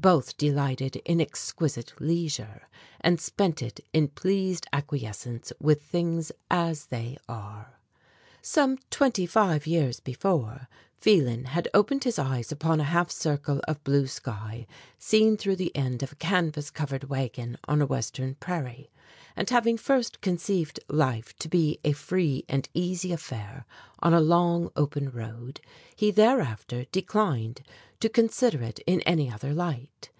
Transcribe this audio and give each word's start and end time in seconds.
Both 0.00 0.36
delighted 0.36 0.94
in 1.04 1.20
exquisite 1.20 1.92
leisure, 2.00 2.68
and 3.00 3.20
spent 3.20 3.60
it 3.60 3.80
in 3.92 4.06
pleased 4.06 4.64
acquiescence 4.72 5.52
with 5.60 5.82
things 5.82 6.30
as 6.48 6.86
they 6.86 7.18
are. 7.28 7.80
Some 8.40 8.78
twenty 8.90 9.26
five 9.26 9.66
years 9.66 9.98
before, 9.98 10.68
Phelan 11.00 11.46
had 11.46 11.66
opened 11.74 12.04
his 12.04 12.16
eyes 12.18 12.52
upon 12.52 12.80
a 12.80 12.84
half 12.84 13.10
circle 13.10 13.60
of 13.66 13.82
blue 13.82 14.06
sky, 14.06 14.68
seen 15.00 15.36
through 15.36 15.56
the 15.56 15.74
end 15.74 16.04
of 16.04 16.12
a 16.12 16.16
canvas 16.16 16.70
covered 16.70 17.04
wagon 17.04 17.58
on 17.66 17.82
a 17.82 17.86
Western 17.86 18.36
prairie, 18.36 18.90
and 19.36 19.50
having 19.50 19.76
first 19.76 20.20
conceived 20.20 20.80
life 20.88 21.36
to 21.38 21.48
be 21.48 21.78
a 21.84 21.92
free 21.92 22.44
and 22.48 22.68
easy 22.74 23.12
affair 23.12 23.64
on 24.00 24.12
a 24.14 24.20
long, 24.20 24.70
open 24.76 25.08
road, 25.10 25.60
he 25.94 26.10
thereafter 26.10 26.84
declined 26.86 27.62
to 28.00 28.08
consider 28.08 28.62
it 28.62 28.78
in 28.86 29.00
any 29.02 29.30
other 29.30 29.52
light. 29.54 30.10